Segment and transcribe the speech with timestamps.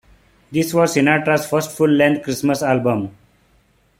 [0.51, 3.15] This was Sinatra's first full-length Christmas album.